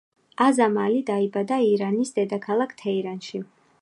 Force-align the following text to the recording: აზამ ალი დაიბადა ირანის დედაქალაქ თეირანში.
აზამ 0.45 0.79
ალი 0.85 1.03
დაიბადა 1.09 1.59
ირანის 1.67 2.15
დედაქალაქ 2.19 2.75
თეირანში. 2.81 3.43